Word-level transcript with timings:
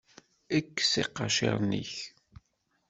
Kkes 0.65 0.93
iqaciren-nnek. 1.01 1.93